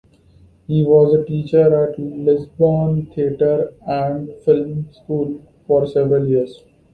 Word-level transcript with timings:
He 0.65 0.81
was 0.81 1.13
a 1.13 1.23
teacher 1.23 1.85
at 1.87 1.95
the 1.95 2.01
Lisbon 2.01 3.05
Theatre 3.13 3.75
and 3.85 4.33
Film 4.43 4.89
School 4.91 5.43
for 5.67 5.85
several 5.85 6.27
years. 6.27 6.63